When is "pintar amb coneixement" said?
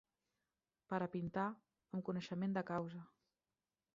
1.15-2.57